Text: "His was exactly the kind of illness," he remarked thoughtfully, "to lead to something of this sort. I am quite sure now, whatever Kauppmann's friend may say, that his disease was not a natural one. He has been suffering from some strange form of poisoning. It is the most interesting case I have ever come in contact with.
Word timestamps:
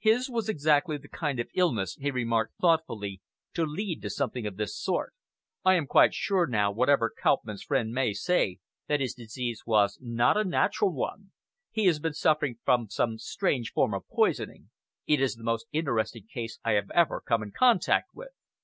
"His 0.00 0.28
was 0.28 0.48
exactly 0.48 0.98
the 0.98 1.08
kind 1.08 1.38
of 1.38 1.46
illness," 1.54 1.94
he 2.00 2.10
remarked 2.10 2.56
thoughtfully, 2.60 3.20
"to 3.54 3.64
lead 3.64 4.02
to 4.02 4.10
something 4.10 4.44
of 4.44 4.56
this 4.56 4.76
sort. 4.76 5.14
I 5.64 5.74
am 5.74 5.86
quite 5.86 6.12
sure 6.12 6.48
now, 6.48 6.72
whatever 6.72 7.14
Kauppmann's 7.16 7.62
friend 7.62 7.92
may 7.92 8.12
say, 8.12 8.58
that 8.88 8.98
his 8.98 9.14
disease 9.14 9.62
was 9.66 9.96
not 10.02 10.36
a 10.36 10.42
natural 10.42 10.92
one. 10.92 11.30
He 11.70 11.86
has 11.86 12.00
been 12.00 12.14
suffering 12.14 12.58
from 12.64 12.88
some 12.88 13.18
strange 13.18 13.70
form 13.72 13.94
of 13.94 14.08
poisoning. 14.08 14.70
It 15.06 15.20
is 15.20 15.36
the 15.36 15.44
most 15.44 15.66
interesting 15.70 16.26
case 16.26 16.58
I 16.64 16.72
have 16.72 16.90
ever 16.90 17.20
come 17.20 17.44
in 17.44 17.52
contact 17.52 18.12
with. 18.12 18.30